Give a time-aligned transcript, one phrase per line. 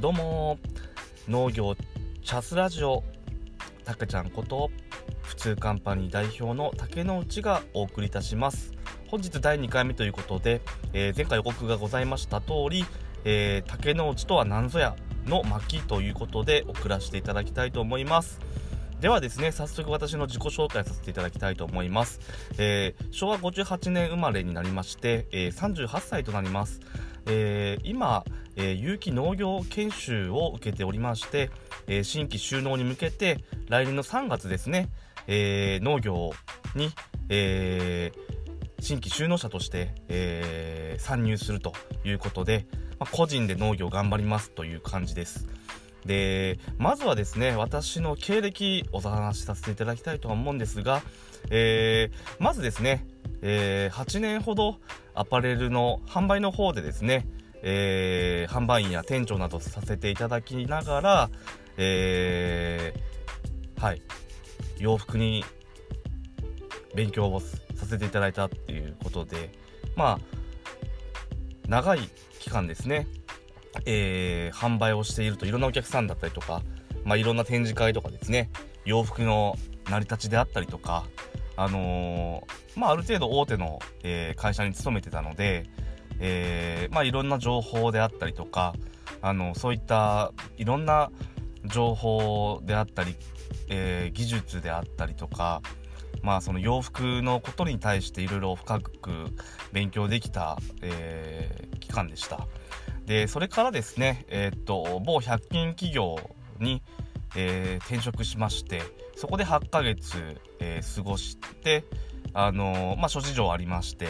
[0.00, 0.58] どうも
[1.28, 1.76] 農業
[2.24, 3.04] チャスラジオ
[3.84, 4.70] たけちゃんこと
[5.20, 8.72] 普通カンパニー代表の竹之内がお送りいたします
[9.08, 10.62] 本日第2回目ということで、
[10.94, 12.86] えー、前回予告がございました通り、
[13.26, 14.96] えー、竹之内とは何ぞや
[15.26, 18.40] の巻ということで送らせていただきたいと思います
[19.02, 22.20] ではですね、早速私の自己紹介させていただきたいと思います。
[22.58, 26.80] えー、昭和58年生まれになりまして、えー、38歳となります。
[27.30, 28.24] えー、今、
[28.56, 31.50] え有機農業研修を受けておりまして、
[31.86, 34.88] え新規収納に向けて、来年の3月ですね、
[35.28, 36.32] え農業
[36.74, 36.90] に、
[37.28, 38.10] え
[38.80, 41.72] 新規収納者として、え参入すると
[42.04, 42.66] いうことで、
[42.98, 45.46] まあ、個人で農業頑張りますという感じです。
[46.04, 51.02] で、まずはですね、私の経歴お話しさせていただきたいとは思うんですが、
[51.50, 53.06] えー、まずですね、
[53.42, 54.78] えー、8年ほど
[55.14, 57.26] アパレルの販売の方でですね、
[57.62, 61.30] えー、販売員や店長などさせていただきながら、
[61.76, 64.02] えー、はい、
[64.78, 65.44] 洋服に
[66.94, 69.52] 勉強をさせていただいたっていうことで、
[69.96, 70.18] まあ、
[71.68, 72.00] 長い
[72.40, 73.06] 期間ですね、
[73.86, 76.62] えー、販売をしているといろんなお客さんだったりとか、
[77.04, 78.50] まあ、いろんな展示会とかですね
[78.84, 79.56] 洋服の
[79.88, 81.04] 成り立ちであったりとか、
[81.60, 85.66] あのー、まあ、ある程度大手の、えー、会社に勤めてたので、
[86.18, 88.72] えーまあ、いろんな情報であったりとか、
[89.20, 91.10] あのそういったいろんな
[91.66, 93.14] 情報であったり、
[93.68, 95.60] えー、技術であったりとか、
[96.22, 99.26] まあ、その洋服のことに対していろいろ深く
[99.70, 102.48] 勉強できた、えー、期間でした。
[103.04, 106.16] で、それからですね、えー、っと、某100均企業
[106.58, 106.82] に、
[107.36, 108.80] え、転職しまして、
[109.20, 110.16] そこで8ヶ月、
[110.60, 111.84] えー、過ごして、
[112.32, 114.06] あのまあ、諸事情ありまして、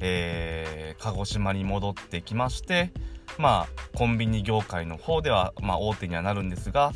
[0.00, 2.90] え鹿児島に戻ってきまして、
[3.36, 6.92] まあ、コンビニ業界の方では、まあ、大手にはなるんですが、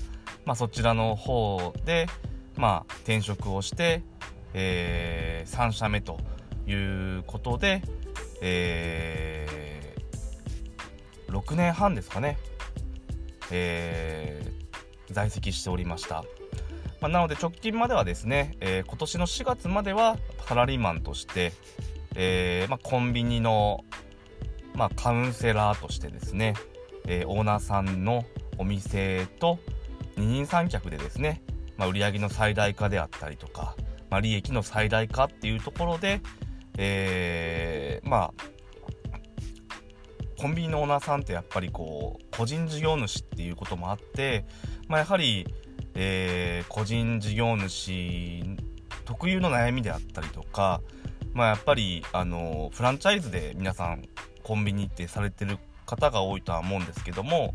[0.46, 2.06] まあ、そちらの方で、
[2.56, 4.02] まあ、転職をして、
[4.54, 6.20] えー、3社目と
[6.66, 7.82] いうことで、
[8.40, 9.72] えー
[11.32, 12.38] 6年半ですかね、
[13.50, 16.24] えー、在籍しておりました。
[17.02, 21.52] まあ、なので直近まではですね、えー、今年の4月まではサラリーマンとして、
[22.14, 23.84] えー、まあ、コンビニの、
[24.74, 26.54] まあ、カウンセラーとしてですね、
[27.08, 28.24] えオーナーさんの
[28.56, 29.58] お店と
[30.16, 31.42] 二人三脚でですね、
[31.76, 33.74] ま売上げの最大化であったりとか、
[34.08, 36.20] ま利益の最大化っていうところで、
[36.78, 38.52] えまあ
[40.42, 44.44] コンビニのオーナーさんってやっぱりこう個人事業主っていうこともあって、
[44.88, 45.46] まあ、やはり、
[45.94, 48.42] えー、個人事業主
[49.04, 50.80] 特有の悩みであったりとか、
[51.34, 54.02] まあ、やっぱりあのフランチャイズで皆さん
[54.42, 57.54] コンビニってされてる方が多いとは思うんですけども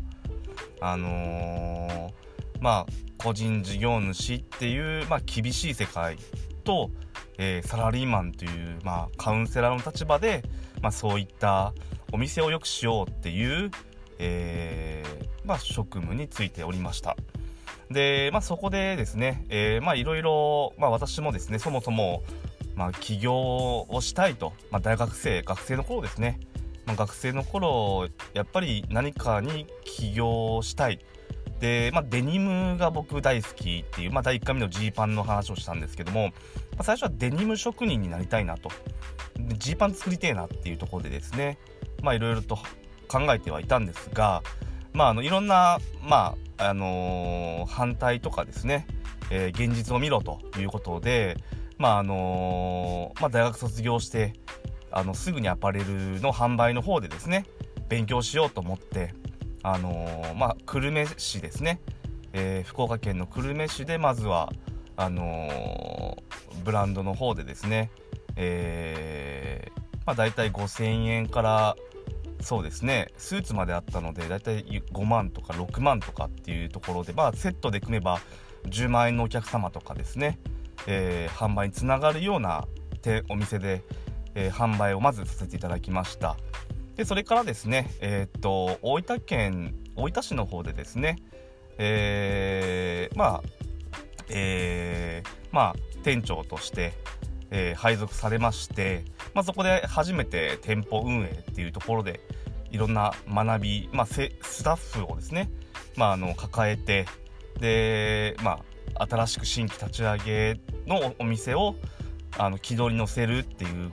[0.80, 2.12] あのー、
[2.60, 6.16] まあ個人事業主っていう、まあ、厳しい世界
[6.62, 6.90] と、
[7.36, 10.44] えー、サラリーマンという、まあ、カウンセラーの立場で、
[10.80, 11.74] まあ、そういった
[12.12, 13.70] お店を良くしようっていう、
[14.18, 17.16] えー、まあ、職務についておりました。
[17.90, 22.22] で、まあ、そこでですね、えー、まあ、いろいろ、まあ、私もですね、そもそも、
[22.74, 26.40] まあ、起業をしたいと、まあ、大学生、学生の頃ですね、
[26.86, 31.00] まあ、学生の頃、やっぱり何かに起業したい。
[31.60, 36.32] で、まあ、デニムが僕大好きっていう、まあ、第1回目のジーパンの話をしたんですけども、ま
[36.80, 38.70] あ、最初はデニム職人になりたいなと。
[39.56, 41.58] ジーパン作りてえなっていうところでですね、
[42.02, 42.56] まあいろいろと
[43.08, 44.42] 考えてはいたんですが、
[44.92, 48.86] まああのいろんな、まあ、あのー、反対とかですね、
[49.30, 51.36] えー、現実を見ろということで、
[51.78, 54.34] まああのー、まあ大学卒業して、
[54.90, 57.44] あの、すぐにアパレルの販売の方でですね、
[57.88, 59.14] 勉強しようと思って、
[59.62, 61.80] あのまあ、久留米市ですね、
[62.32, 64.52] え福岡県の久留米市でまずは、
[64.96, 66.16] あの
[66.64, 67.90] ブランドの方でですね、
[68.36, 71.76] えー、まあ、大体5000円から
[72.40, 73.08] そうですね。
[73.16, 78.20] スーツまであったのでだいたい5万とか6万とかっていうところで、まあ、セットで組めば
[78.66, 80.38] 10万円のお客様とかですね、
[80.86, 82.66] えー、販売につながるような
[83.28, 83.82] お店で、
[84.34, 86.36] えー、販売をまずさせていただきました。
[86.96, 91.16] でそれからですね、えー、っと大分県大分市の方でですね、
[91.78, 93.42] えまあ
[94.30, 96.92] えまあ店長として、
[97.50, 99.04] え配属されまして
[99.34, 102.20] まあ、そこで初めて店舗運営っていうところで
[102.70, 104.30] いろんな学び、まあ、ス
[104.64, 105.50] タッフをですね、
[105.96, 107.06] まあ、あの抱えて
[107.60, 108.58] で、ま
[108.96, 111.76] あ、新しく新規立ち上げのお店を
[112.36, 113.92] あの軌道に乗せるっていう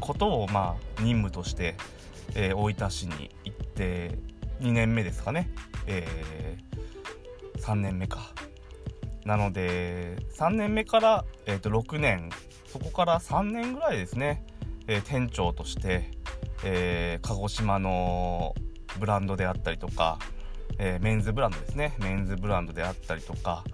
[0.00, 1.76] ことを、まあ、任務として、
[2.34, 4.18] えー、大分市に行って
[4.60, 5.50] 2年目ですかね。
[5.86, 8.32] えー、3年目か。
[9.24, 12.30] なので3年目から、えー、と6年
[12.70, 14.44] そこから3年ぐらいですね、
[14.86, 16.12] えー、店長として、
[16.64, 18.54] えー、鹿児島の
[19.00, 20.20] ブランドであったりとか、
[20.78, 21.96] えー、メンズブランドですね。
[21.98, 23.64] メンズブランドであったりとか、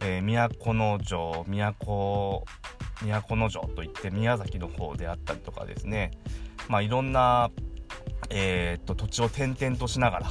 [0.00, 6.12] え都城都都の城といって宮崎の方であったりとかですね。
[6.68, 7.50] まあいろんな、
[8.30, 10.30] えーと、土地を転々としながら、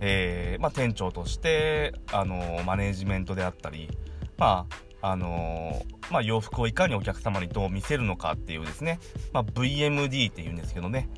[0.00, 3.88] えーまあ、店長として、あのマネージメントであったり、
[4.36, 4.66] ま
[5.00, 8.98] ああのまあ、洋服をいかにお客様にどう見せるのかっていうですね、
[9.32, 11.08] まあ、VMD っていうんですけどね、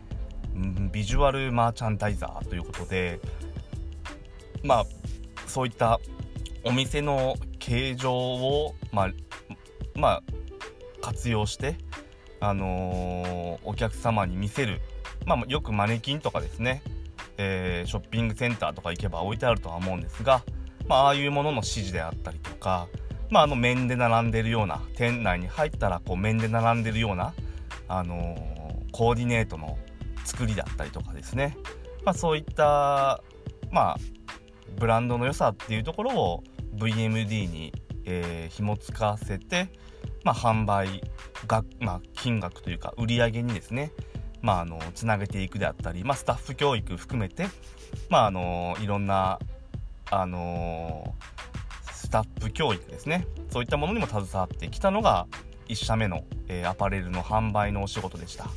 [0.93, 3.21] ビジュアルマーチャンダイザーということで、
[4.63, 4.87] まあ、
[5.47, 6.01] そういった
[6.65, 9.11] お店の形状を、まあ、
[9.95, 10.23] まあ、
[11.01, 11.77] 活用して、
[12.41, 14.81] あのー、お客様に見せる、
[15.25, 16.83] まあ、よくマネキンとかですね、
[17.39, 20.43] えー、ショッピングセンターとか行けば置いてあるとは思うんですが、
[20.87, 22.89] ま、ああいうものの指示であったりとか、
[23.31, 27.33] まあ、あの面で並んでるような店内に入ったらこう面で並んでるような、
[27.89, 29.79] あのー、コーディネートの
[30.25, 31.57] 作りだったりとかですね、
[32.05, 33.23] まあ、そういった、
[33.71, 33.97] まあ、
[34.79, 36.45] ブランドの良さっていうところを
[36.77, 37.73] VMD に、
[38.05, 39.69] えー、紐付かせて、
[40.25, 41.03] まあ、販売
[41.47, 43.93] が、まあ、金額というか売り上げにですね、
[44.43, 47.47] まあ、あのつなげていくであったり、まあ、スタッフ教育含めて、
[48.09, 49.39] まあ、あのいろんな、
[50.13, 51.15] あの
[52.11, 55.29] スタッフ教育ですねそういったものにも携わってきたのが
[55.69, 58.49] 1社目の、え、アパレルの販売のお仕事でした。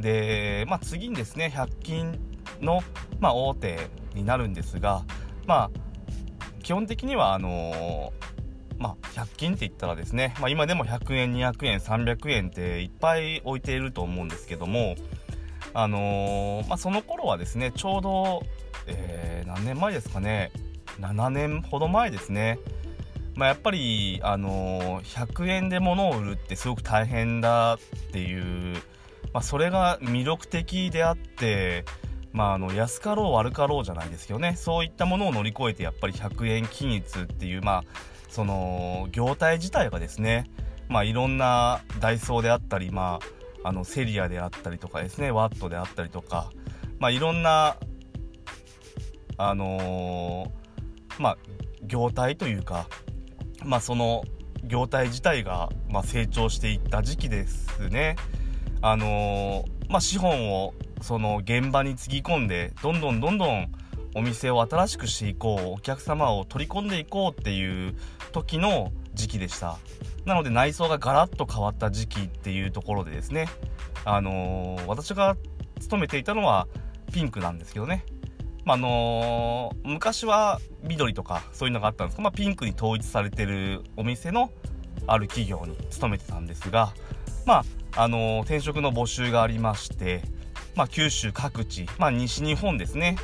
[0.00, 2.18] で、まあ、次にですね100均
[2.60, 2.82] の、
[3.20, 3.78] まあ、大手
[4.14, 5.04] になるんですが、
[5.46, 14.96] まあ、基本的にはあのー、まあ、100均って言ったらですね、まあ、今でも100円200円300円っていっぱい置いていると思うんですけども、
[15.72, 18.42] あのー、まあ、その頃はですねちょうど、
[18.88, 20.50] えー、何年前ですかね
[21.00, 22.58] 7年ほど前ですね。
[23.34, 27.78] まあ、やっぱり、あの、100円で物を売るってすごく大変だっ
[28.12, 28.76] ていう
[29.36, 31.84] まあ、それが魅力的であって、
[32.32, 34.56] まあ、あの安かろう悪かろうじゃないですけどね。
[34.56, 37.84] そういったものを乗り越えてやっぱり100円均一っていう、まあ、
[38.30, 40.50] その業態自体がですね、
[40.88, 43.20] まあ、いろんなダイソーであったり、ま
[43.62, 46.50] あ、あのセリアであったりとかですねワットであったりとか、
[46.98, 47.76] まあ、いろんな
[49.36, 50.50] あのー、
[51.18, 51.38] まあ、
[51.82, 52.88] 業態というか、
[53.64, 54.24] まあ、その
[54.64, 58.16] 業態自体が、ま、成長していった時期ですね。
[58.82, 63.72] あのー、まあ、資本をその現場につぎ込んでどんどんどんどん
[64.14, 67.94] お店を新しくしていこうお客様を取り込んでいこうっていう
[68.32, 69.78] 時の時期でした
[70.24, 73.48] なので内装がガラッと変わった時期っていうところでですね
[74.04, 75.36] あのー、私が
[75.80, 76.66] 勤めていたのは
[77.12, 78.04] ピンクなんですけどね
[78.66, 84.50] まあのー、昔は緑とかそういうのがあったんですけど、まあ、ピンクに統一されてるお店の
[85.06, 86.92] ある企業に勤めてたんですが
[87.46, 87.64] ま
[87.94, 90.22] ああの転職の募集がありまして、
[90.74, 93.16] まあ、九州各地、まあ、西日本ですね、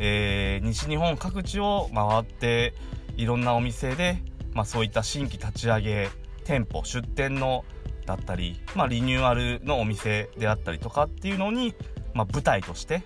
[0.00, 2.74] えー、西日本各地を回って
[3.16, 4.22] いろんなお店で、
[4.54, 6.08] まあ、そういった新規立ち上げ
[6.44, 7.64] 店舗出店の
[8.06, 11.74] だったり、まあ、リニューアルのお店であったりとかっていうのに、
[12.14, 13.02] まあ、舞台として、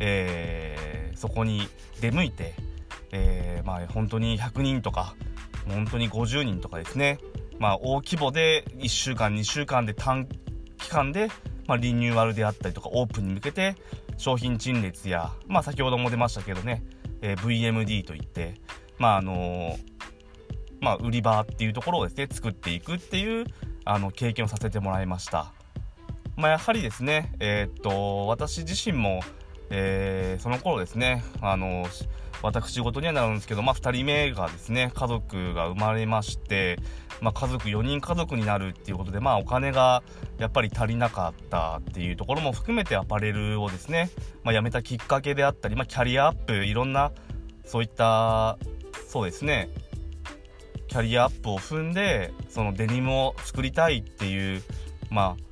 [0.00, 1.68] えー、そこに
[2.00, 2.54] 出向いて、
[3.12, 5.14] えー、まあ、本当に100人とか
[5.68, 7.18] 本当に50人とかですね、
[7.58, 10.26] まあ、大規模で1週間2週間で短
[10.78, 11.28] 期間で、
[11.66, 13.76] まあ、リニューアルであったりとかオープンに向けて
[14.16, 16.82] 商品陳列や、まあ、先ほども出ましたけどね、
[17.20, 18.54] えー、VMD といって、
[18.96, 19.78] まああのー、
[20.80, 23.44] まあ、売り場っていうところをですね作っていくっていう
[23.84, 25.52] あの経験をさせてもらいました、
[26.36, 29.20] まあ、やはりですね、えー、っと私自身も、
[29.70, 31.86] えー、その頃ですねあの
[32.42, 36.78] 私事にはなるんですけど、まあ、2人目がですね家族が生まれまして、
[37.20, 40.02] まあ、家族4人家族になるっていうことで、まあ、お金が
[40.38, 44.10] やっぱり足りなかったっていうところも含めてアパレルをですね、
[44.42, 47.12] まあ、辞めたきっかけであったり、まあ、キャリアアップいろんな
[47.64, 48.58] そういった
[49.08, 49.68] そうですね
[50.88, 54.62] キャリアアップを踏んでそのデニムを作りたいっていう
[55.10, 55.49] まあ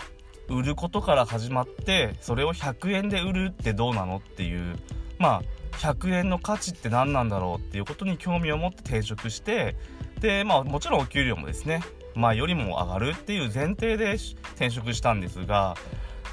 [0.49, 4.77] 売ることから始まってそれを100円で売るってどうなのっていう。
[5.19, 5.43] まあ
[5.79, 9.77] 100円の価値って何なんだろうっていうことに興味を持って転職して
[10.21, 11.83] でまあもちろんお給料もですね
[12.15, 14.15] 前よりも上がるっていう前提で
[14.55, 15.77] 転職したんですが、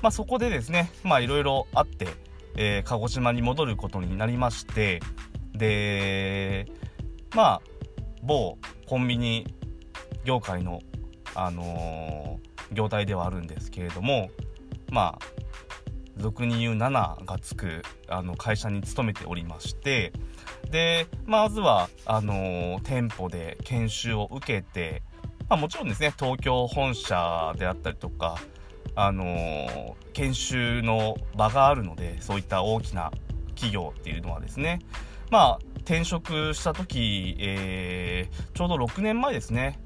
[0.01, 2.07] まあ、そこでですねまあいろいろあって、
[2.55, 4.99] えー、鹿児島に戻ることになりまして
[5.53, 6.67] で
[7.35, 7.61] まあ
[8.23, 8.57] 某
[8.87, 9.53] コンビニ
[10.23, 10.81] 業界の
[11.35, 14.29] あのー、業態ではあるんですけれども
[14.91, 15.25] まあ
[16.17, 20.13] 俗に言う7がつくあの会社に勤めておりまして
[20.69, 25.01] でまずはあの店舗で研修を受けて、
[25.49, 28.37] まあ、もちろんですね東京本社であったりとか
[28.95, 33.11] あの研修の場があるのでそういった大きな
[33.49, 34.79] 企業っていうのはですね
[35.31, 39.79] まあ転職した時、えー、ちょうど6年前ですね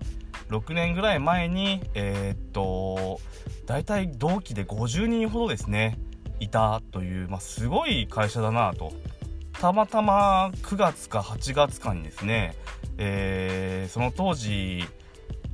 [0.50, 3.20] 6年ぐらい前にえー、っと
[3.66, 6.00] 大体同期で50人ほどですね
[6.40, 8.94] いたという、まあ、すごい会社だなと。
[9.54, 12.56] たまたま9月か8月かにですね、
[12.98, 14.86] えー、その当時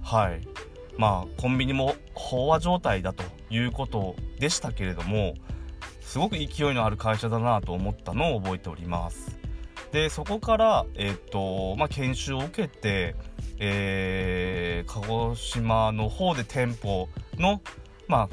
[0.03, 0.47] はい
[0.95, 5.33] まあコンビニも飽和状態だということでしたけれども
[6.01, 9.44] すごく勢いのある会社だなと思ったのを覚えております。
[9.95, 13.15] でそこからえっ、ー、とまあ研修を受けて
[13.57, 17.61] えー、鹿児島の方で店舗の
[18.09, 18.29] まあ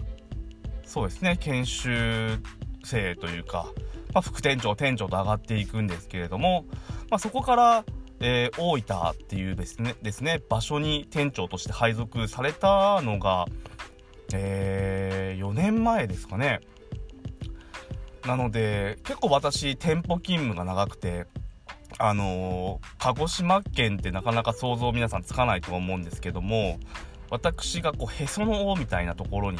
[0.85, 2.41] そうですね研修
[2.83, 3.67] 生というか、
[4.13, 6.65] まあ、副店長店長と上がっていくんですけれども、
[7.09, 7.85] まあ、そこから、
[8.19, 13.47] えー、大分っていうですねですね場所に店長として配属されたのが、
[14.35, 16.61] えー、4年前ですかね。
[18.27, 21.27] なので結構私店舗勤務が長くて
[22.05, 26.79] あのー、鹿児島県ってなかなか想像皆さんつかないと思うんですけども
[27.31, 29.59] 私がこうへその緒みたいなところに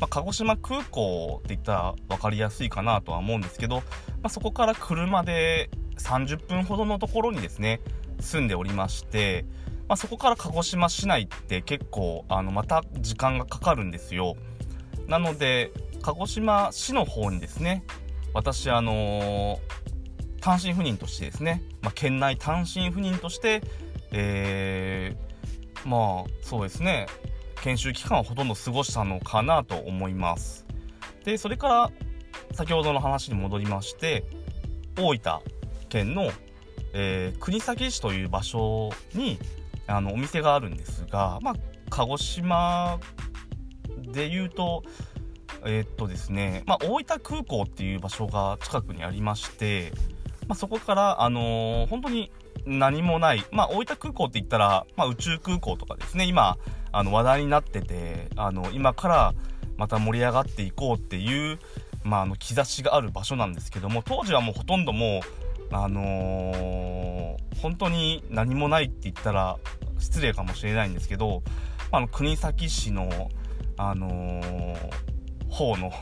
[0.00, 3.82] まあ、鹿児島空港って言ったら分かりやすいかなとは思うんですけど、ま
[4.24, 7.80] あ、そこから車で30分ほどのところにですね
[8.18, 9.44] 住んでおりまして、
[9.88, 14.36] まあ、そこから鹿児島市内って結構あのまた時間がかかるんですよ。
[15.06, 15.72] なので
[16.02, 17.84] 鹿児島市の方にですね
[18.34, 19.58] 私あのー、
[20.42, 23.62] 単身赴任としてですね、まあ、県内単身赴任として
[24.12, 27.06] えー、まあそうですね。
[27.62, 30.66] 研修期間をほとんど過ごしたのかなと思います。
[31.24, 31.90] でそれから
[32.52, 34.24] 先ほどの話に戻りまして
[34.98, 35.40] 大分
[35.88, 36.30] 県の、
[36.92, 39.38] えー、国東市という場所に
[39.86, 41.54] あのお店があるんですが、まあ、
[41.88, 42.98] 鹿児島
[44.02, 44.82] で言うと
[45.64, 49.92] えー、っとですね、まあ、大分空港っていう場所が近くにありまして、
[50.48, 52.30] まあ、そこから、あのー、本当に
[52.66, 56.58] 何もない、まあ、大分空港って言ったら、まあ、宇宙空港とかですね、今、
[56.92, 59.34] あの、話題になってて、あの、今から
[59.76, 61.58] また盛り上がっていこうっていう、
[62.04, 69.58] まあ、あの、兆しがある場所なんですけども、当時はもうほとんどもう、あのー、本当に何もないって言ったら
[69.98, 71.42] 失礼かもしれないんですけど、
[71.90, 73.30] まあの、国東市の、
[73.76, 74.76] あのー、
[75.48, 75.92] 方の、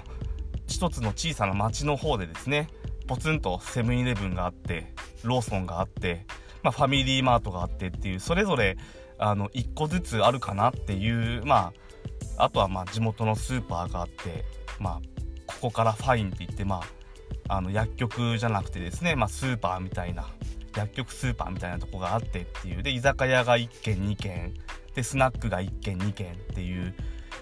[0.67, 2.69] 一つの小さな町の方でですね、
[3.11, 6.27] ポツンとセブンイレブンがあって、ローソンがあって、
[6.63, 8.77] まあ、ファミリーマートがあってっていう、それぞれ、
[9.19, 11.73] あの、1個ずつあるかなっていう、ま
[12.37, 14.45] あ、あとはまあ、地元のスーパーがあって、
[14.79, 15.01] まあ、
[15.47, 16.83] ここからファインって言って、ま
[17.49, 20.29] あ、あの、薬局じゃなくてですね、まあ、スーパーみたいな、
[20.77, 24.55] 薬局スーパーみたいなとこがあってっていう、で、居酒屋が1軒2軒、
[24.95, 26.95] で、スナックが1軒2軒っていう、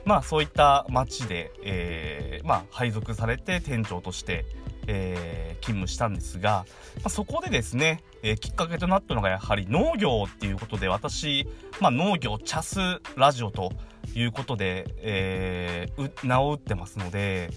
[0.07, 4.47] まあ、そういった街で、えー、まあ、配属されて店長として、
[4.91, 6.65] えー、勤務したんですが、
[6.97, 11.47] まあ、そこでですね、えー、きっかけとなったのがやはり農業っていうことで私、
[11.81, 12.81] まあ、農業チャス
[13.17, 13.73] ラジオと
[14.15, 17.51] いうことで、えー、名を打ってますので、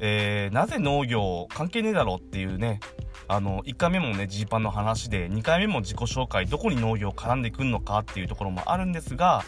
[0.00, 2.80] えー、なぜ農業関係ねえだろうっていうね
[3.26, 9.42] あの1回目もねジーパンの話で2回目も自己紹介どこに農業絡んでくるのかっていうところもあるんですが、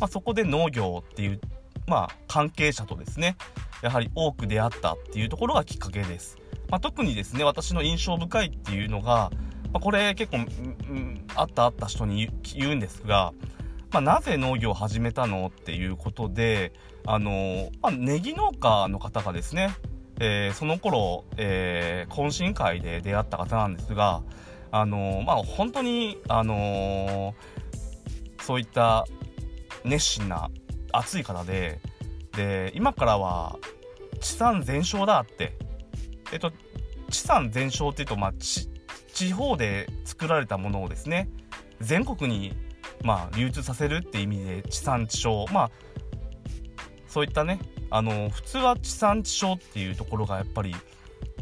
[0.00, 1.40] まあ、そこで農業っていう、
[1.86, 3.36] まあ、関係者とですね
[3.82, 6.41] やはり多く出会ったっていうところがきっかけです。
[6.72, 9.30] まあ、特にですね、私の印象深いっていうのが、
[9.74, 10.40] まあ、これ結構、う
[10.94, 13.34] ん、あったあった人に言うんですが、
[13.90, 16.72] まあ、なぜ農業を始めたのっていうことで、
[17.04, 19.68] あのまあ、ネギ農家の方がですね、
[20.18, 24.22] えー、その頃、えー、懇親会で出会った方なんですが、
[24.70, 27.34] あのまあ、本当に、あの
[28.40, 29.04] そういった
[29.84, 30.50] 熱心な
[30.90, 31.80] 熱い方で、
[32.34, 33.58] で、今からは
[34.22, 35.54] 地産全焼だって
[36.32, 36.52] えっと、
[37.10, 41.28] 地産全焼っていうと、まあ、地方で作られたものをですね、
[41.80, 42.54] 全国に、
[43.02, 45.46] まあ、流通させるって意味で地産地消。
[45.52, 45.70] まあ、
[47.06, 47.60] そういったね、
[47.90, 50.74] あの、普通は地産地消っていうところがやっぱり、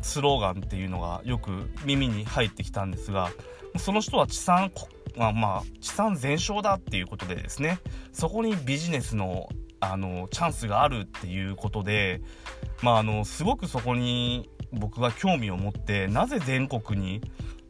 [0.02, 3.30] スローガンっていうのがよく耳に入ってきたんですが、
[3.78, 4.72] その人は地産、
[5.16, 7.78] まあ、まあ、地産全焼だっていうことでですね、
[8.12, 12.20] そこにビジネスの、あの、チャンスがあるっていうことで、
[12.82, 17.20] まあ、あの、すごくそこに僕が興味を持ってなぜ全国に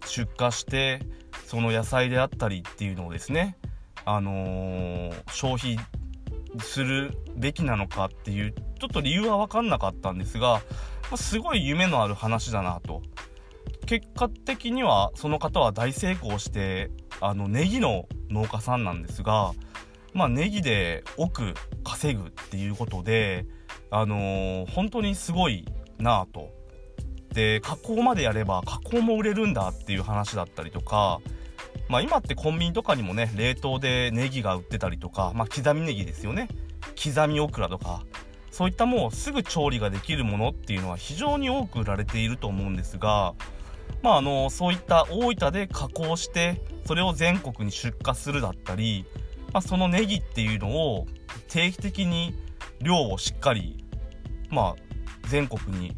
[0.07, 1.01] 出荷して
[1.47, 3.57] その野菜であったりっていうのをですね、
[4.05, 5.79] あのー、消費
[6.61, 10.61] するべきなのかっていうちょっと理由は分かんなかったんですが
[11.11, 13.03] まあ、すごい夢のある話だなと。
[13.87, 16.91] 結果的にはその方は大成功して
[17.21, 19.53] あのネギの農家さんなんですが
[20.15, 23.47] まあネギで億稼ぐっていうことで
[23.91, 25.67] あのー、本当にすごい
[25.99, 26.51] なぁと
[27.33, 31.21] で加工までやれば加工も売れるんだっていう話だったりとか
[31.89, 36.49] まあ今ってコンビニとかにもね冷凍でネギが売ってたりとかまあ刻みネギですよね。
[37.03, 38.03] 刻みオクラとか
[38.51, 43.35] そういったもうすぐ調理ができるものっていうのは非常に多く売られていると思うんですが
[44.03, 49.07] まああのそういった大分で加工してそれを全国に出荷するだったり、
[49.53, 51.07] まあ、そのネギっていうのを
[51.49, 52.35] 定期的に
[52.81, 53.85] 量をしっかり
[54.51, 54.77] まあ
[55.29, 55.97] 全国に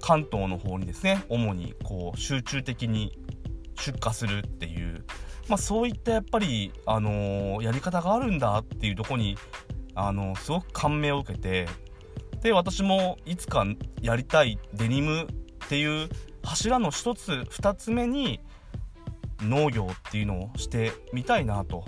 [0.00, 3.18] 関東の方にですね主にこう集中的に
[3.76, 5.04] 出荷するっていう、
[5.48, 9.36] まあ、そういったやっぱり、あのー、やり方があるんだっていうとこに、
[9.94, 11.66] あのー、すごく感銘を受けて
[12.42, 13.64] で私もいつか
[14.00, 15.26] やりたいデニムっ
[15.68, 16.08] ていう
[16.44, 18.40] 柱の1つ2つ目に
[19.40, 21.84] 農業っていうのをしてみたいなと。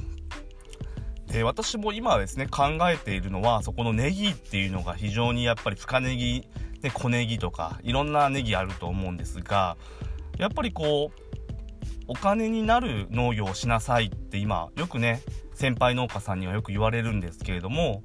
[1.27, 6.49] で私も今ですね考えているのはそこのネギっていうのが非常にやっぱり深ネギ
[6.83, 9.77] で小ネギとかいろんなネギあると思うんですが
[10.39, 11.21] やっぱりこう
[12.09, 15.23] お金になる農業をしなさいって今よくね
[15.55, 18.03] 先輩農家さんにはよく言われるんですけれども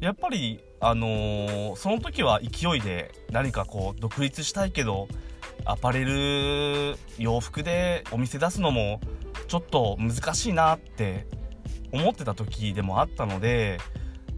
[0.00, 5.08] やっぱりあのー、その時は勢いで何かこう独立したいけど
[5.64, 9.00] アパレル洋服でお店出すのも
[9.46, 11.26] ちょっと難しいなって
[11.92, 13.78] 思ってた時でもあったので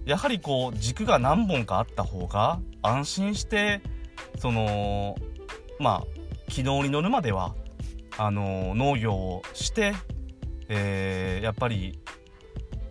[0.06, 3.82] やはりこう軸が何本かあった方が安心して
[4.38, 5.16] その
[5.80, 6.04] まあ
[6.48, 7.54] 軌道に乗るまでは
[8.16, 9.94] あの農業をして、
[10.68, 11.98] えー、やっぱり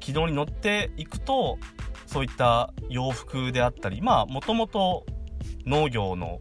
[0.01, 1.57] 軌道に乗っていくと
[2.05, 5.05] そういった洋服であったりまあもともと
[5.65, 6.37] 農業の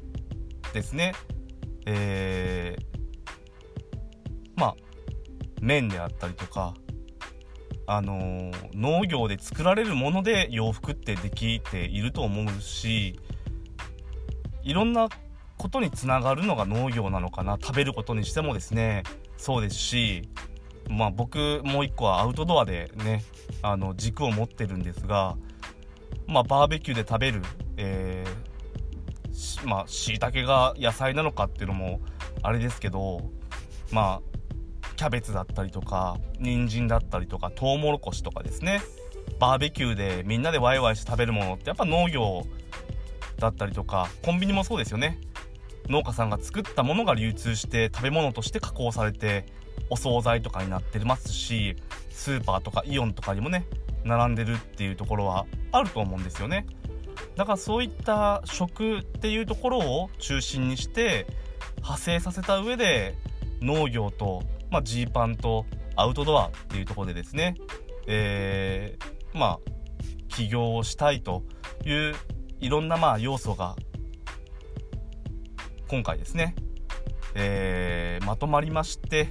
[0.72, 1.14] ですね
[1.86, 4.76] えー、まあ
[5.60, 6.74] 麺であったりとか
[7.86, 13.18] あの、農業で作られるもので洋服ってできていると思うし
[14.62, 15.08] いろんな
[15.58, 17.58] ことにつながるのが農業なのかな。
[17.60, 19.02] 食べることにしてもですね。
[19.36, 20.28] そうですし
[20.88, 23.22] まあ僕もう一個はアウトドアでね
[23.62, 25.36] あの軸を持ってるんですが
[26.26, 27.42] まあバーベキューで食べる、
[27.76, 32.00] えー、まあしいたけが野菜なのかっていうのも
[32.42, 33.20] あれですけど
[33.90, 34.33] まあ
[34.94, 38.80] キャベツだったりとか人参だったりとかトウモロコシとかですね。
[39.38, 42.44] バーベキューでみんなでワイワイして食べるものってやっぱ農業
[43.38, 45.18] だったりとかコンビニもそうですよね。
[45.88, 49.46] 農家さんが作ったものが流通して食べ物として加工されて
[49.90, 51.76] お惣菜とかになってますし
[52.10, 53.66] スーパーとかイオンとかにもね
[54.04, 56.66] 並んでるっていうところはあると思うんですよね。
[57.36, 61.26] だからそういった食っていうところを中心にして
[61.78, 63.16] 派生させた上で
[63.60, 64.42] 農業と
[64.74, 67.54] まあ、ジーパンとアウトドアっていうところでですね、
[68.08, 69.70] えー、まあ、
[70.26, 71.44] 起業をしたいと
[71.84, 72.14] いう
[72.58, 73.76] いろんなまあ要素が
[75.86, 76.56] 今回ですね、
[77.36, 79.28] えー、まとまりまして、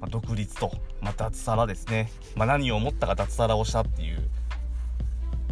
[0.00, 4.28] まあ、独立と、まあ、脱サラですね、まあ、何を思ったか脱サラをしたっていう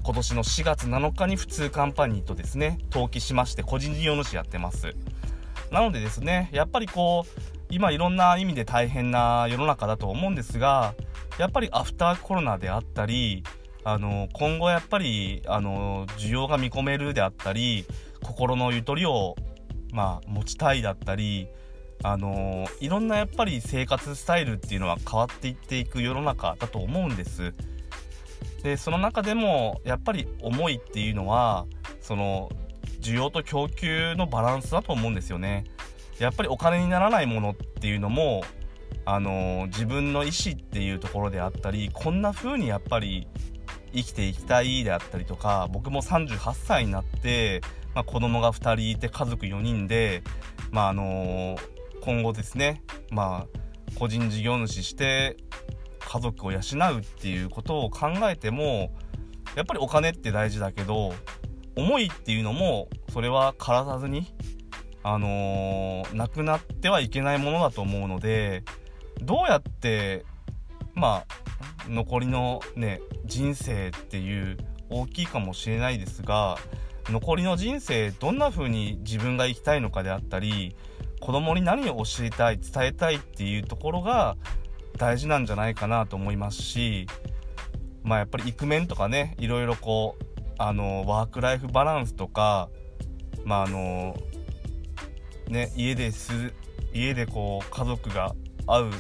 [0.03, 4.97] 今年の4月7日に普通カンパニーとですね登記しまして個人事業主やってます。
[5.73, 10.95] なのでですねやっぱりこう今いろんな意味で大変な世の中だと思うんですが
[11.39, 13.43] やっぱりアフターコロナであったり
[13.85, 17.87] あの今後やっぱりあの需要が見込めるであったり
[18.23, 19.35] 心のゆとりを、
[19.93, 21.49] まあ、持ちたいだったり
[22.05, 27.55] あのいろんなやっぱり生活スタイルっていうのは変わっていっていく世の中だと思うんです。
[28.63, 31.67] でその中でもやっぱり思いっていうのは
[32.01, 32.51] その
[33.03, 35.65] 需要と供給のバランスだと思うんですよね。
[36.19, 38.45] やっぱりお金にならないものっていうのも
[39.05, 43.27] あの自分の意思っていうところであったりこんな風にやっぱり
[43.93, 47.61] 生きていきたいであったりとか僕も38歳になって、
[47.95, 50.23] まあ、子供が2人いて家族4人で、
[50.71, 51.59] まああの
[52.03, 55.37] 今後ですね、まあ、個人事業主して
[56.01, 58.93] 家族を養うっていうことを考えても
[59.55, 61.15] やっぱりお金って大事だけど
[61.77, 64.35] 思いっていうのもそれは枯らさずに
[65.03, 68.63] あのー、なくなってはいけないものだと思うので
[69.21, 70.25] どうやって
[70.95, 74.57] まあ残りのね人生っていう
[74.91, 76.59] 大きいかもしれないですが
[77.07, 80.77] 残りの人生どんな風に自分が生きたいのかであったり
[81.21, 84.37] 子供に何を教えたい伝えたいっていうところが
[84.99, 87.07] 大事なんじゃないかなと思いますし
[88.03, 92.69] まあやっぱりイクメンとかねいろいろこうあのワークライフバランスとか
[93.45, 94.17] まああの
[95.49, 96.53] ね家です
[96.93, 98.35] 家でこう家族が
[98.67, 98.91] 会う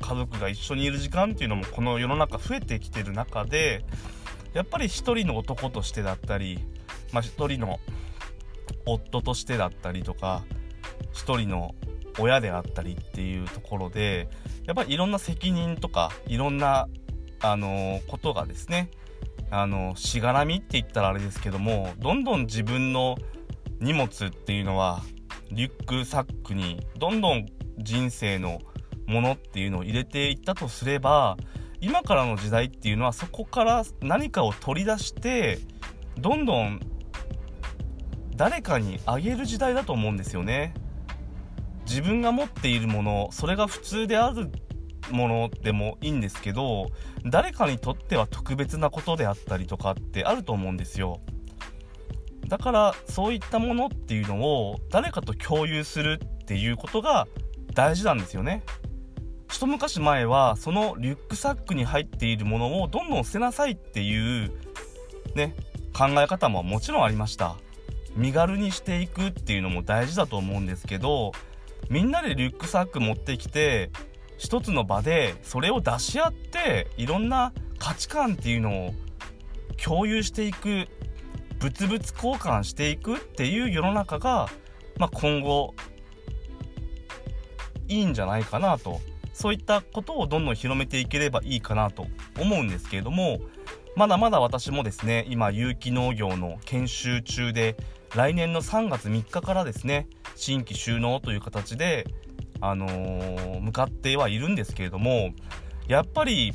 [0.00, 3.84] 家族が一緒にいる時間っていうのもこの世の中増えてきてる中で
[4.52, 6.58] やっぱり一人の男としてだったり、
[7.12, 7.78] まあ、一人の
[8.84, 10.44] 夫としてだったりとか
[11.12, 11.74] 一人の
[12.18, 14.28] 親であったりっていうところで
[14.66, 16.88] やっぱりいろんな責任とかいろんな、
[17.40, 18.90] あの、ことがですね
[19.54, 23.18] あのしがらみって言ったらあれですけどもどんどん自分の
[23.80, 25.02] 荷物っていうのは
[25.50, 27.44] リュックサックにどんどん
[27.76, 28.60] 人生の
[29.06, 31.36] ものっていうのを入れていったとすれば
[31.82, 35.58] 今からの時代っていうのはそこから何かを取り出して
[36.16, 36.80] どんどん
[38.34, 40.72] 誰かにあげる時代だと思うんですよね。
[41.84, 44.50] 自分が持っているものそれが普通である
[45.10, 46.86] ものでもいいんですけど
[47.24, 51.20] 誰かにとっては特別なことであったりとかってあると思うんですよ。
[52.48, 57.26] だからそういったものっていうのを誰かと共有するっていうことが
[57.72, 58.62] 大事なんですよね。
[59.48, 64.50] 一昔前はそのリュックサックに入っているものをどんどん捨てなさいっていう
[65.34, 65.54] ね
[65.94, 67.56] 考え方ももちろんありました。
[68.16, 71.32] 身軽にしていくっていうのも大事だと思うんですけど
[71.88, 73.90] みんなでリュックサック持ってきて
[74.42, 78.94] 一つの場でそれを出し合っていろんな価値観っていうのを
[79.82, 80.88] 共有していく
[81.60, 84.48] 物々交換していくっていう世の中が、
[84.98, 85.74] まあ、今後
[87.86, 89.00] いいんじゃないかなと。
[89.32, 92.06] そういったことをどんどん広めていければいいかなと
[92.38, 93.38] 思うんですけれども
[93.96, 97.76] まだまだ私もですね今有機農業の研修中で
[98.14, 102.06] 来年の3月3日からですね新規収納という形で、
[102.62, 105.32] あのー、向かってはいるんですけれども
[105.88, 106.52] やっぱり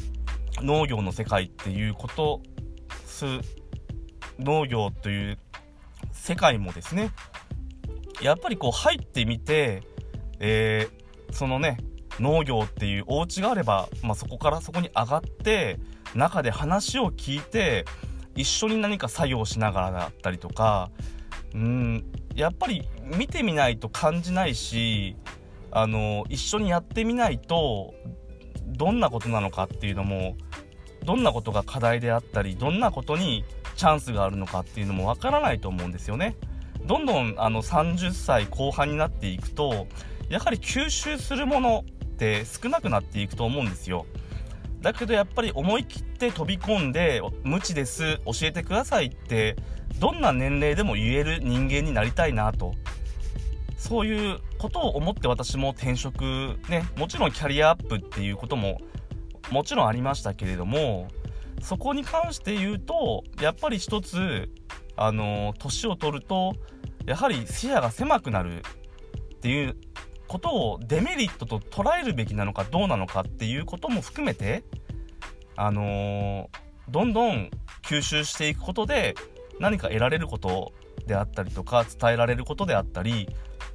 [0.61, 2.41] 農業の世界っていうこと
[3.05, 3.25] す
[4.39, 5.37] 農業という
[6.13, 7.11] 世界もですね
[8.21, 9.83] やっぱりこう入ってみて、
[10.39, 11.77] えー、そのね
[12.21, 15.77] 農業っていうお家があれば、まあ、そこからそこに上がって
[16.15, 17.83] 中で話を聞いて
[18.33, 20.89] 一緒に何か作業しながらだったりとか
[21.53, 25.17] うんやっぱり見てみないと感じないし
[25.71, 27.93] あの一緒にやってみないと
[28.65, 30.37] どんなことなのかっていうのも
[31.03, 36.35] どんなことが課題であったりどんなことにチャンスがあるのかっていうのもわからないと思うんですよね。
[36.85, 39.87] どんどんあの30歳後半になっていくと
[40.29, 44.05] やはり吸収するものって少なくなっていくと思うんですよ
[44.81, 49.55] だけどやっぱり思い切って飛び込んで無知です教えてくださいって
[49.99, 52.73] どんな年齢でも言える人間になりたいなと
[53.77, 56.23] そういうことを思って私も転職
[56.69, 58.79] ねもちろんキャリアアップっていうことも
[59.51, 61.07] もちろんありましたけれども
[61.61, 64.49] そこに関して言うとやっぱり一つ
[64.95, 66.53] あの年を取ると
[67.05, 68.63] やはり視野が狭くなる
[69.35, 69.77] っていう
[70.27, 74.63] ことをデメリットと捉えるべきなのかどうなのかっていうことも含めて、
[75.55, 76.49] あの、
[76.89, 77.49] どんどん
[77.83, 79.15] 吸収していくことで
[79.59, 80.73] 何か得られること
[81.05, 83.27] であったりとか伝えられることであったり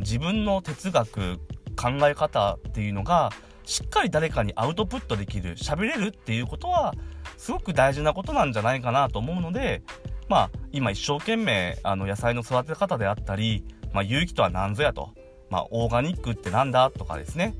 [0.02, 1.38] 自分の哲学
[1.76, 3.30] 考え方っていうのが
[3.64, 6.94] しっかり誰かにアウトプットできる喋れるっていうことは
[7.36, 9.82] すごく大事なことなんじゃないかなと思うので
[10.28, 15.10] まあ今一生懸命あの野菜の育て方であったり、まあ、有機とは何ぞやと
[15.52, 17.54] まあ、オーガニックってなんだとかですね。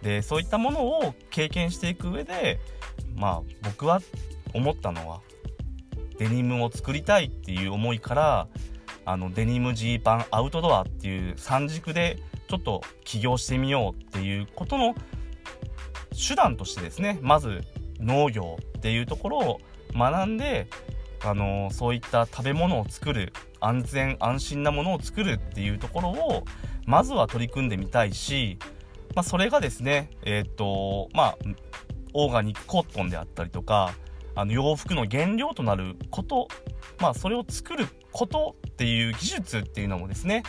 [0.00, 2.58] でそういったものを経験していく上で
[3.16, 4.00] まあ僕は
[4.54, 5.20] 思ったのは
[6.18, 8.48] デニムを作りたいっていう思いから
[9.04, 14.94] あのデニムジーパンアウトドアっていう三軸でちょっと起業してみようっていうことの
[16.28, 17.62] 手段としてですねまず
[18.00, 19.60] 農業っていうところを
[19.94, 20.68] 学んで
[21.24, 26.44] あのそういった食べ物を作る安全安心なものを作るっていうところを
[26.86, 28.58] まずは取り組んでみたいし、
[29.14, 31.38] まあ、それがですね、えっ、と、まあ、
[32.12, 33.94] オーガニックコットンであったりとか、
[34.34, 36.48] あの洋服の原料となること、
[37.00, 40.44] まあ、それを作るっことっていう技術っていうのもですね、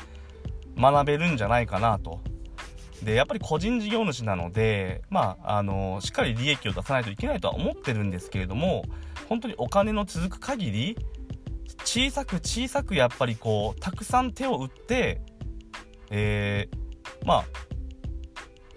[0.78, 2.22] 学べるんじゃないかなと。
[3.04, 8.86] で、やっぱり個人事業主なので、まあ、あの、しっかり利益を出さないといけないとは思ってるんですけれども、
[9.28, 10.98] 本当にお金の続く限り、
[11.84, 15.22] 小さく小さくやっぱりこう、たくさん手を打って、
[16.12, 17.46] えー、まあ、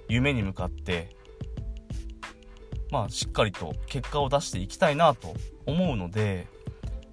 [0.08, 1.14] 夢に向かって、
[2.90, 5.34] まあ、しっかりと結果を出していきたいなと
[5.66, 6.46] 思うので、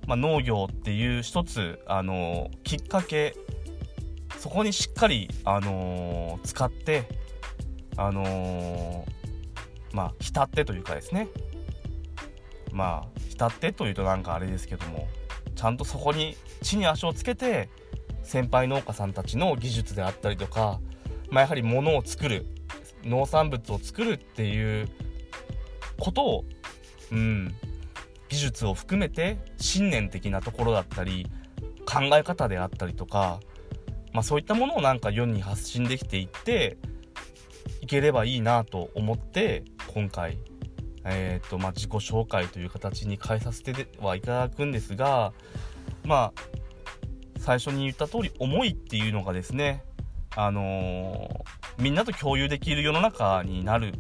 [0.08, 3.36] まあ、農業っていう一つ、あの、きっかけ、
[4.38, 7.08] そこにしっかり、あの、使って、
[7.98, 9.06] あの
[9.94, 11.30] まあ、浸ってというかですね、
[12.74, 15.08] まあ、浸ってというとなんかあれですけども、
[15.56, 17.70] ちゃんとそこに地に足をつけて、
[18.24, 20.80] 先輩農家さんたちの技術であったりとか、
[21.30, 22.46] まあ、やはり物を作る
[23.04, 24.90] 農産物を作るっていう
[26.00, 26.46] ことを、
[27.12, 27.56] うん、
[28.36, 31.26] 技術を含めて信念的なところだったり
[31.86, 33.40] 考え方であったりとか、
[34.12, 36.78] まあ、そういったものをなんか世に発信できていって
[37.82, 40.38] いければいいなと思って今回、
[41.06, 45.32] えーとまあ、自己紹介という形に変えさせてはいただくんですが
[46.04, 46.42] まあ
[47.38, 49.84] 最初に言った通り思いっていうのがですね
[50.36, 53.94] あのー、みんなと共有できる世の中になる。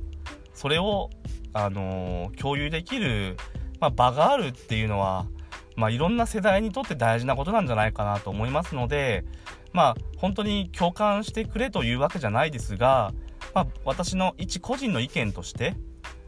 [0.53, 1.09] それを、
[1.53, 3.37] あのー、共有できる、
[3.85, 5.27] まあ、場があるっていうのは、
[5.75, 9.25] まあ、いろんな世代にとって大事なことなんじゃないかなと思いますので、
[9.73, 13.13] まあ、本当に共感してくれというわけじゃないですが、
[13.53, 15.75] まあ、私の一個人の意見として、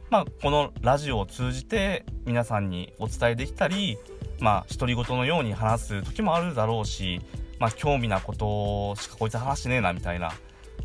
[0.08, 3.98] まあ、このラジオを通じて皆さんにお伝えできたり、
[4.38, 7.20] まあ、独り言のように話す時もあるだろうし、
[7.58, 10.30] まあ、興味なことしかこいつ話してねえなみたいな、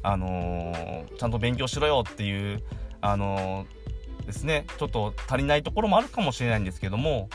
[0.01, 2.63] あのー、ちゃんと勉強しろよっていう、
[3.01, 3.82] あのー、
[4.25, 7.29] ですね、ちょっと足りないところもあるかもしれないんですけども、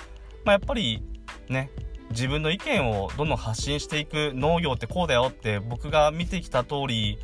[0.45, 1.03] まあ、やっぱり
[1.49, 1.71] ね、
[2.11, 7.19] 自分の意見をどんどん発信していく農業ってこうだよって僕が見てきた通り、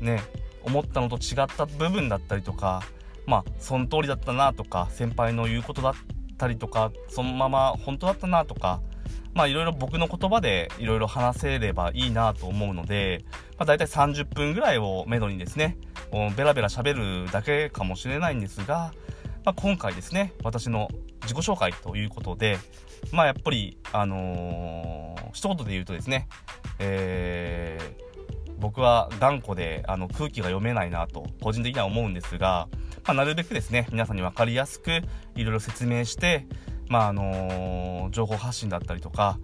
[0.00, 0.22] ね、
[0.62, 2.82] 思ったのと違った部分だったりとか、
[3.26, 5.94] まあ、その通りだったなとか、先輩の言うことだっ
[6.36, 8.80] たりとか、そのまま本当だったなとか、
[9.34, 13.24] まあいろいろ僕の言葉でいろいろ話せればいいなと思うので、
[13.58, 15.76] まあ大体30分ぐらいをめどにですね、
[16.36, 18.92] ベラベラ喋るだけかもしれないんですが、
[19.44, 20.88] まあ、今回ですね、私の
[21.22, 22.58] 自己紹介ということで、
[23.12, 26.28] まあやっぱり、あのー、一言で言うとですね、
[26.78, 32.68] えー、僕は頑固であの空気が読めないなと個人的には思うんですが、
[33.06, 34.90] まあ、なるべくですね、皆さんに分かりやすく
[35.36, 36.46] いろいろ説明して、
[36.90, 39.38] まああの、情報発信だったりとか、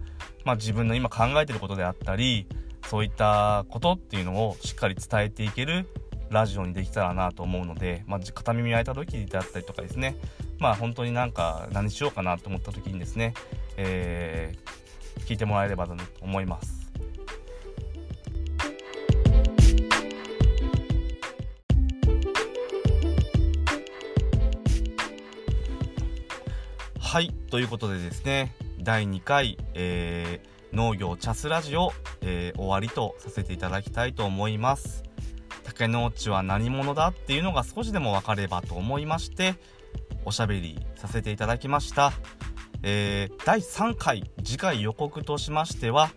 [0.45, 2.47] まあ、自分の今考えてることであったり
[2.87, 5.87] そういったことっていうのをしっかり伝えていける
[6.29, 10.15] ラジオにできたらなと思うので、まあ、片耳開いた時であったりとかですね
[10.59, 13.33] まあ本当になんか何しようかなと思った時にですね、
[13.75, 16.86] えー、聞いてもらえればと思います。
[27.17, 35.01] はい、ということでですね、第2回、えー、農業チャスラジオ、えー、終わりとさせていただきたいと思います。
[35.63, 39.55] 竹の内は何者だっていうのが少しでも分かればと思いまして、
[40.25, 42.13] おしゃべりさせていただきました。
[42.83, 46.11] えー、第3回、次回予告としましては、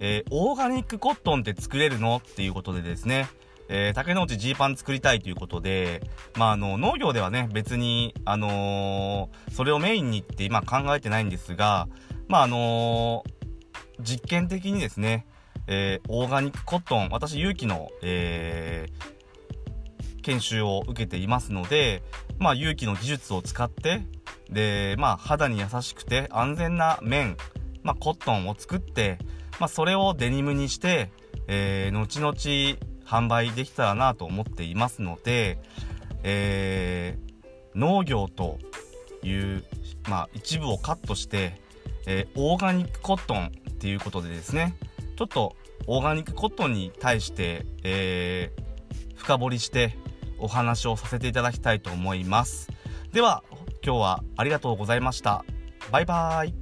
[0.00, 3.28] えオーガニックコットンって作れるのっていうことでですね、
[3.68, 6.02] えー、竹の内ジーパン作りたいということで、
[6.36, 11.88] まあ、あの、農業ではね、別に、あのー、それをメインにって今考えてないんですが、
[12.28, 15.26] まあ、あのー、実験的にですね、
[15.66, 22.02] えー、オーガニックコットン、私、勇気の、えー、研修を受けていますので、
[22.38, 24.02] まあ、勇気の技術を使って、
[24.50, 27.36] で、まあ、肌に優しくて安全な綿、
[27.82, 29.18] まあ、コットンを作って、
[29.60, 31.10] まあ、それをデニムにして、
[31.48, 32.78] えー、後々、
[33.12, 35.58] 販売できたらなと思っていますので、
[36.22, 38.58] えー、農業と
[39.22, 39.64] いう、
[40.08, 41.60] まあ、一部をカットして、
[42.06, 44.74] えー、オーガニックコットンっていうことでですね
[45.16, 45.54] ちょっと
[45.86, 49.98] オーガニックコットンに対して、えー、深掘りして
[50.38, 52.68] お話をさせていただきたいと思います。
[53.12, 53.44] では
[53.84, 55.44] 今日はありがとうございました。
[55.90, 56.61] バイバーイ。